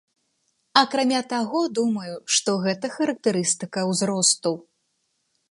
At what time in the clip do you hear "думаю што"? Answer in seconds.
1.81-2.57